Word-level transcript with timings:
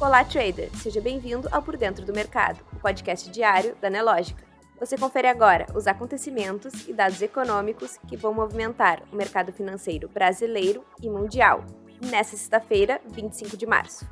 Olá, 0.00 0.24
trader! 0.24 0.70
Seja 0.76 1.00
bem-vindo 1.00 1.48
ao 1.52 1.62
Por 1.62 1.76
Dentro 1.76 2.04
do 2.04 2.12
Mercado, 2.12 2.58
o 2.72 2.80
podcast 2.80 3.30
diário 3.30 3.76
da 3.80 3.88
Nelógica. 3.88 4.42
Você 4.78 4.98
confere 4.98 5.28
agora 5.28 5.66
os 5.72 5.86
acontecimentos 5.86 6.88
e 6.88 6.92
dados 6.92 7.22
econômicos 7.22 7.96
que 8.08 8.16
vão 8.16 8.34
movimentar 8.34 9.04
o 9.12 9.16
mercado 9.16 9.52
financeiro 9.52 10.08
brasileiro 10.08 10.84
e 11.00 11.08
mundial, 11.08 11.64
nesta 12.04 12.36
sexta-feira, 12.36 13.00
25 13.06 13.56
de 13.56 13.66
março. 13.66 14.04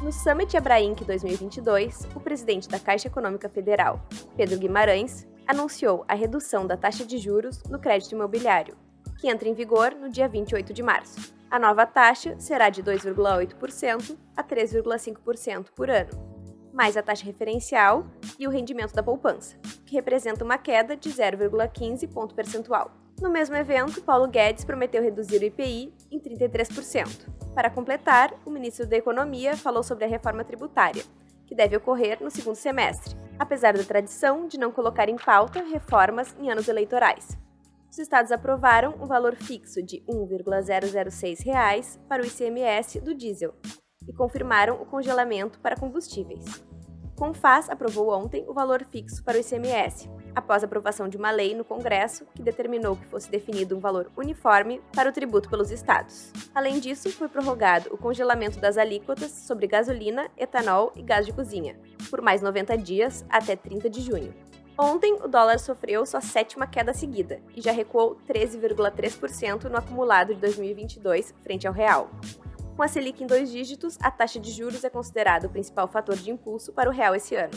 No 0.00 0.12
Summit 0.12 0.56
Abrainc 0.56 1.04
2022, 1.04 2.08
o 2.14 2.20
presidente 2.20 2.68
da 2.68 2.78
Caixa 2.78 3.08
Econômica 3.08 3.48
Federal, 3.48 4.00
Pedro 4.36 4.56
Guimarães, 4.56 5.26
anunciou 5.48 6.04
a 6.06 6.14
redução 6.14 6.64
da 6.64 6.76
taxa 6.76 7.04
de 7.04 7.18
juros 7.18 7.60
no 7.64 7.78
crédito 7.78 8.12
imobiliário, 8.12 8.76
que 9.24 9.30
entra 9.30 9.48
em 9.48 9.54
vigor 9.54 9.94
no 9.94 10.10
dia 10.10 10.28
28 10.28 10.74
de 10.74 10.82
março. 10.82 11.32
A 11.50 11.58
nova 11.58 11.86
taxa 11.86 12.38
será 12.38 12.68
de 12.68 12.82
2,8% 12.82 14.18
a 14.36 14.44
3,5% 14.44 15.68
por 15.74 15.88
ano, 15.88 16.10
mais 16.74 16.94
a 16.94 17.02
taxa 17.02 17.24
referencial 17.24 18.04
e 18.38 18.46
o 18.46 18.50
rendimento 18.50 18.92
da 18.92 19.02
poupança, 19.02 19.56
que 19.86 19.94
representa 19.94 20.44
uma 20.44 20.58
queda 20.58 20.94
de 20.94 21.08
0,15 21.08 22.06
ponto 22.12 22.34
percentual. 22.34 22.90
No 23.18 23.30
mesmo 23.30 23.56
evento, 23.56 24.02
Paulo 24.02 24.28
Guedes 24.28 24.66
prometeu 24.66 25.02
reduzir 25.02 25.40
o 25.40 25.44
IPI 25.44 25.94
em 26.12 26.20
33%. 26.20 27.26
Para 27.54 27.70
completar, 27.70 28.34
o 28.44 28.50
ministro 28.50 28.86
da 28.86 28.98
Economia 28.98 29.56
falou 29.56 29.82
sobre 29.82 30.04
a 30.04 30.08
reforma 30.08 30.44
tributária, 30.44 31.02
que 31.46 31.54
deve 31.54 31.74
ocorrer 31.78 32.22
no 32.22 32.30
segundo 32.30 32.56
semestre, 32.56 33.16
apesar 33.38 33.72
da 33.72 33.84
tradição 33.84 34.46
de 34.46 34.58
não 34.58 34.70
colocar 34.70 35.08
em 35.08 35.16
pauta 35.16 35.64
reformas 35.64 36.36
em 36.38 36.50
anos 36.50 36.68
eleitorais 36.68 37.42
os 37.94 37.98
estados 38.00 38.32
aprovaram 38.32 38.96
um 39.00 39.06
valor 39.06 39.36
fixo 39.36 39.80
de 39.80 39.98
R$ 39.98 40.26
1,006 40.26 42.00
para 42.08 42.24
o 42.24 42.26
ICMS 42.26 43.00
do 43.00 43.14
diesel 43.14 43.54
e 44.08 44.12
confirmaram 44.12 44.82
o 44.82 44.84
congelamento 44.84 45.60
para 45.60 45.76
combustíveis. 45.76 46.44
Confaz 47.16 47.70
aprovou 47.70 48.10
ontem 48.10 48.44
o 48.48 48.52
valor 48.52 48.84
fixo 48.84 49.22
para 49.22 49.38
o 49.38 49.40
ICMS, 49.40 50.10
após 50.34 50.64
a 50.64 50.66
aprovação 50.66 51.08
de 51.08 51.16
uma 51.16 51.30
lei 51.30 51.54
no 51.54 51.64
Congresso 51.64 52.26
que 52.34 52.42
determinou 52.42 52.96
que 52.96 53.06
fosse 53.06 53.30
definido 53.30 53.76
um 53.76 53.80
valor 53.80 54.10
uniforme 54.16 54.82
para 54.92 55.08
o 55.08 55.12
tributo 55.12 55.48
pelos 55.48 55.70
estados. 55.70 56.32
Além 56.52 56.80
disso, 56.80 57.12
foi 57.12 57.28
prorrogado 57.28 57.94
o 57.94 57.96
congelamento 57.96 58.58
das 58.58 58.76
alíquotas 58.76 59.30
sobre 59.30 59.68
gasolina, 59.68 60.28
etanol 60.36 60.90
e 60.96 61.02
gás 61.02 61.24
de 61.24 61.32
cozinha, 61.32 61.78
por 62.10 62.20
mais 62.20 62.42
90 62.42 62.76
dias 62.76 63.24
até 63.30 63.54
30 63.54 63.88
de 63.88 64.00
junho. 64.00 64.34
Ontem, 64.76 65.14
o 65.22 65.28
dólar 65.28 65.60
sofreu 65.60 66.04
sua 66.04 66.20
sétima 66.20 66.66
queda 66.66 66.92
seguida 66.92 67.40
e 67.54 67.60
já 67.60 67.70
recuou 67.70 68.16
13,3% 68.28 69.64
no 69.64 69.76
acumulado 69.76 70.34
de 70.34 70.40
2022 70.40 71.32
frente 71.42 71.66
ao 71.66 71.72
real. 71.72 72.10
Com 72.74 72.82
a 72.82 72.88
Selic 72.88 73.22
em 73.22 73.26
dois 73.26 73.52
dígitos, 73.52 73.96
a 74.02 74.10
taxa 74.10 74.40
de 74.40 74.50
juros 74.50 74.82
é 74.82 74.90
considerada 74.90 75.46
o 75.46 75.50
principal 75.50 75.86
fator 75.86 76.16
de 76.16 76.28
impulso 76.28 76.72
para 76.72 76.90
o 76.90 76.92
real 76.92 77.14
esse 77.14 77.36
ano. 77.36 77.54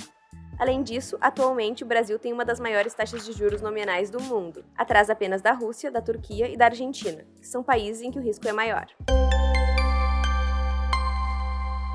Além 0.60 0.84
disso, 0.84 1.18
atualmente 1.20 1.84
o 1.84 1.88
Brasil 1.88 2.20
tem 2.20 2.32
uma 2.32 2.46
das 2.46 2.60
maiores 2.60 2.94
taxas 2.94 3.26
de 3.26 3.32
juros 3.32 3.62
nominais 3.62 4.12
do 4.12 4.22
mundo, 4.22 4.64
atrás 4.76 5.10
apenas 5.10 5.42
da 5.42 5.54
Rússia, 5.54 5.90
da 5.90 6.02
Turquia 6.02 6.48
e 6.48 6.56
da 6.56 6.66
Argentina, 6.66 7.26
que 7.40 7.48
são 7.48 7.64
países 7.64 8.04
em 8.04 8.12
que 8.12 8.20
o 8.20 8.22
risco 8.22 8.48
é 8.48 8.52
maior. 8.52 8.86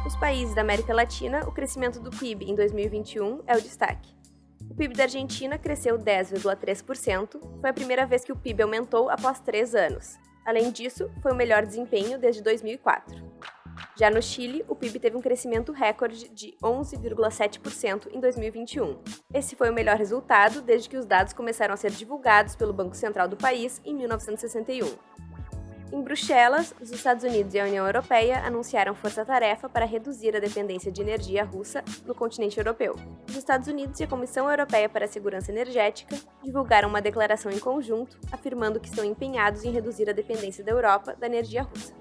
Nos 0.02 0.16
países 0.16 0.52
da 0.52 0.62
América 0.62 0.92
Latina, 0.92 1.46
o 1.46 1.52
crescimento 1.52 2.00
do 2.00 2.10
PIB 2.10 2.50
em 2.50 2.56
2021 2.56 3.42
é 3.46 3.56
o 3.56 3.60
destaque. 3.60 4.21
O 4.70 4.74
PIB 4.74 4.94
da 4.94 5.04
Argentina 5.04 5.58
cresceu 5.58 5.98
10,3%, 5.98 7.60
foi 7.60 7.70
a 7.70 7.72
primeira 7.72 8.06
vez 8.06 8.24
que 8.24 8.32
o 8.32 8.36
PIB 8.36 8.62
aumentou 8.62 9.08
após 9.10 9.38
três 9.40 9.74
anos. 9.74 10.18
Além 10.44 10.70
disso, 10.70 11.10
foi 11.22 11.32
o 11.32 11.36
melhor 11.36 11.64
desempenho 11.64 12.18
desde 12.18 12.42
2004. 12.42 13.32
Já 13.96 14.10
no 14.10 14.22
Chile, 14.22 14.64
o 14.68 14.74
PIB 14.74 14.98
teve 14.98 15.16
um 15.16 15.20
crescimento 15.20 15.72
recorde 15.72 16.28
de 16.28 16.56
11,7% 16.62 18.08
em 18.12 18.20
2021. 18.20 18.98
Esse 19.32 19.54
foi 19.54 19.70
o 19.70 19.74
melhor 19.74 19.96
resultado 19.96 20.62
desde 20.62 20.88
que 20.88 20.96
os 20.96 21.06
dados 21.06 21.32
começaram 21.32 21.74
a 21.74 21.76
ser 21.76 21.90
divulgados 21.90 22.56
pelo 22.56 22.72
Banco 22.72 22.96
Central 22.96 23.28
do 23.28 23.36
país 23.36 23.80
em 23.84 23.94
1961. 23.94 24.86
Em 25.92 26.00
Bruxelas, 26.00 26.74
os 26.80 26.90
Estados 26.90 27.22
Unidos 27.22 27.52
e 27.52 27.60
a 27.60 27.64
União 27.66 27.84
Europeia 27.84 28.38
anunciaram 28.46 28.94
força-tarefa 28.94 29.68
para 29.68 29.84
reduzir 29.84 30.34
a 30.34 30.40
dependência 30.40 30.90
de 30.90 31.02
energia 31.02 31.44
russa 31.44 31.84
no 32.06 32.14
continente 32.14 32.56
europeu. 32.56 32.96
Os 33.28 33.36
Estados 33.36 33.68
Unidos 33.68 34.00
e 34.00 34.04
a 34.04 34.06
Comissão 34.06 34.48
Europeia 34.48 34.88
para 34.88 35.04
a 35.04 35.08
Segurança 35.08 35.52
Energética 35.52 36.16
divulgaram 36.42 36.88
uma 36.88 37.02
declaração 37.02 37.52
em 37.52 37.58
conjunto 37.58 38.18
afirmando 38.32 38.80
que 38.80 38.88
estão 38.88 39.04
empenhados 39.04 39.64
em 39.64 39.70
reduzir 39.70 40.08
a 40.08 40.14
dependência 40.14 40.64
da 40.64 40.72
Europa 40.72 41.14
da 41.14 41.26
energia 41.26 41.62
russa. 41.62 41.94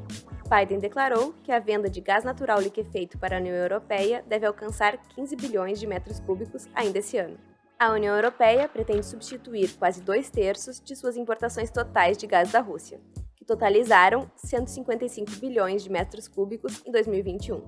Biden 0.49 0.79
declarou 0.79 1.33
que 1.43 1.51
a 1.51 1.59
venda 1.59 1.89
de 1.89 1.99
gás 1.99 2.23
natural 2.23 2.61
liquefeito 2.61 3.17
para 3.17 3.35
a 3.35 3.39
União 3.41 3.55
Europeia 3.55 4.23
deve 4.25 4.45
alcançar 4.45 4.95
15 5.15 5.35
bilhões 5.35 5.81
de 5.81 5.85
metros 5.85 6.17
cúbicos 6.21 6.65
ainda 6.73 6.99
esse 6.99 7.17
ano. 7.17 7.37
A 7.77 7.91
União 7.91 8.15
Europeia 8.15 8.69
pretende 8.69 9.05
substituir 9.05 9.73
quase 9.77 10.01
dois 10.01 10.29
terços 10.29 10.79
de 10.79 10.95
suas 10.95 11.17
importações 11.17 11.69
totais 11.69 12.17
de 12.17 12.25
gás 12.25 12.53
da 12.53 12.61
Rússia 12.61 12.97
totalizaram 13.51 14.31
155 14.37 15.31
bilhões 15.35 15.83
de 15.83 15.91
metros 15.91 16.25
cúbicos 16.25 16.81
em 16.85 16.91
2021. 16.91 17.61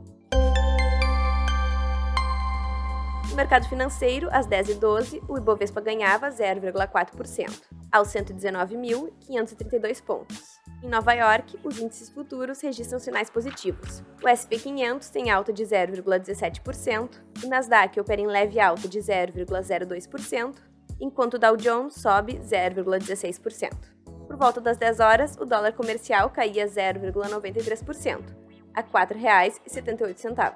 No 3.29 3.35
mercado 3.35 3.67
financeiro, 3.67 4.29
às 4.31 4.47
10h12, 4.47 5.21
o 5.27 5.37
Ibovespa 5.37 5.81
ganhava 5.81 6.29
0,4%, 6.29 7.63
aos 7.91 8.07
119.532 8.09 10.01
pontos. 10.01 10.59
Em 10.81 10.87
Nova 10.87 11.13
York, 11.13 11.59
os 11.63 11.77
índices 11.79 12.09
futuros 12.09 12.61
registram 12.61 12.99
sinais 12.99 13.29
positivos. 13.29 14.01
O 14.23 14.29
SP 14.29 14.55
500 14.59 15.09
tem 15.09 15.31
alta 15.31 15.51
de 15.51 15.63
0,17%, 15.63 17.09
o 17.43 17.47
Nasdaq 17.47 17.99
opera 17.99 18.21
em 18.21 18.27
leve 18.27 18.59
alta 18.59 18.87
de 18.87 18.99
0,02%, 18.99 20.55
enquanto 21.01 21.33
o 21.33 21.39
Dow 21.39 21.57
Jones 21.57 21.95
sobe 21.95 22.39
0,16%. 22.39 24.02
Por 24.27 24.35
volta 24.37 24.61
das 24.61 24.77
10 24.77 24.99
horas, 24.99 25.37
o 25.39 25.45
dólar 25.45 25.73
comercial 25.73 26.29
caía 26.29 26.65
0,93%, 26.67 28.21
a 28.73 28.81
R$ 28.81 28.87
4,78. 28.91 30.53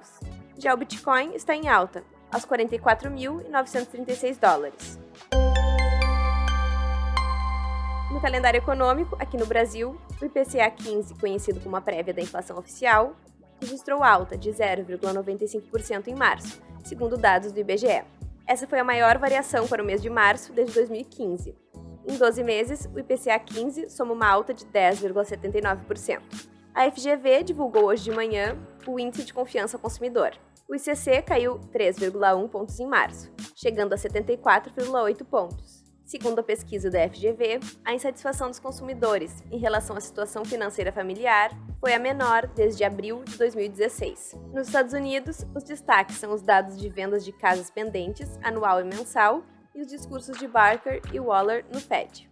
Já 0.58 0.74
o 0.74 0.78
Bitcoin 0.78 1.36
está 1.36 1.56
em 1.56 1.68
alta, 1.68 2.04
aos 2.32 2.46
44.936 2.46 4.40
dólares. 4.40 5.00
No 8.12 8.22
calendário 8.22 8.58
econômico, 8.58 9.16
aqui 9.20 9.38
no 9.38 9.46
Brasil, 9.46 9.96
o 10.20 10.26
IPCA 10.26 10.72
15, 10.72 11.14
conhecido 11.16 11.60
como 11.60 11.76
a 11.76 11.82
prévia 11.82 12.14
da 12.14 12.22
inflação 12.22 12.58
oficial, 12.58 13.16
registrou 13.62 14.04
alta 14.04 14.38
de 14.38 14.50
0,95% 14.50 16.08
em 16.08 16.16
março, 16.16 16.62
segundo 16.84 17.18
dados 17.18 17.52
do 17.52 17.60
IBGE. 17.60 18.04
Essa 18.48 18.66
foi 18.66 18.80
a 18.80 18.84
maior 18.84 19.18
variação 19.18 19.68
para 19.68 19.84
o 19.84 19.86
mês 19.86 20.02
de 20.02 20.10
março 20.10 20.54
desde 20.54 20.74
2015. 20.74 21.54
Em 22.10 22.18
12 22.18 22.42
meses, 22.42 22.90
o 22.96 23.00
IPCA 23.00 23.38
15 23.38 23.90
soma 23.90 24.14
uma 24.14 24.30
alta 24.30 24.54
de 24.54 24.66
10,79%. 24.66 26.22
A 26.74 26.90
FGV 26.90 27.44
divulgou 27.44 27.84
hoje 27.88 28.06
de 28.06 28.12
manhã 28.12 28.58
o 28.88 28.98
Índice 28.98 29.26
de 29.26 29.34
Confiança 29.34 29.76
ao 29.76 29.82
Consumidor. 29.82 30.32
O 30.70 30.76
ICC 30.76 31.22
caiu 31.24 31.60
3,1 31.74 32.48
pontos 32.48 32.80
em 32.80 32.88
março, 32.88 33.30
chegando 33.54 33.92
a 33.92 33.98
74,8 33.98 35.26
pontos. 35.26 35.84
Segundo 36.06 36.40
a 36.40 36.44
pesquisa 36.44 36.90
da 36.90 37.10
FGV, 37.10 37.60
a 37.84 37.94
insatisfação 37.94 38.48
dos 38.48 38.60
consumidores 38.60 39.44
em 39.52 39.58
relação 39.58 39.98
à 39.98 40.00
situação 40.00 40.46
financeira 40.46 40.94
familiar 40.94 41.52
foi 41.82 41.94
a 41.94 42.00
menor 42.00 42.48
desde 42.48 42.86
abril 42.86 43.22
de 43.26 43.38
2016. 43.38 44.34
Nos 44.54 44.68
Estados 44.68 44.94
Unidos, 44.94 45.46
os 45.54 45.66
destaques 45.66 46.16
são 46.16 46.34
os 46.34 46.42
dados 46.42 46.80
de 46.80 46.88
vendas 46.88 47.26
de 47.26 47.34
casas 47.34 47.70
pendentes, 47.70 48.40
anual 48.42 48.80
e 48.80 48.86
mensal, 48.86 49.44
e 49.78 49.82
os 49.82 49.88
discursos 49.88 50.40
de 50.40 50.48
Barker 50.48 51.00
e 51.14 51.20
Waller 51.20 51.64
no 51.72 51.80
Fed. 51.80 52.28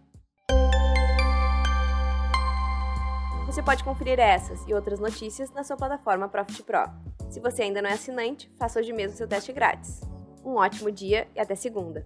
Você 3.46 3.62
pode 3.62 3.84
conferir 3.84 4.18
essas 4.18 4.66
e 4.66 4.74
outras 4.74 4.98
notícias 4.98 5.52
na 5.52 5.62
sua 5.62 5.76
plataforma 5.76 6.28
Profit 6.28 6.64
Pro. 6.64 6.90
Se 7.30 7.38
você 7.38 7.62
ainda 7.62 7.80
não 7.80 7.88
é 7.88 7.92
assinante, 7.92 8.50
faça 8.58 8.80
hoje 8.80 8.92
mesmo 8.92 9.16
seu 9.16 9.28
teste 9.28 9.52
grátis. 9.52 10.00
Um 10.44 10.56
ótimo 10.56 10.90
dia 10.90 11.28
e 11.36 11.40
até 11.40 11.54
segunda! 11.54 12.04